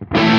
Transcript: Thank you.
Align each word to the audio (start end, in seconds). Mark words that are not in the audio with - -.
Thank 0.00 0.22
you. 0.32 0.37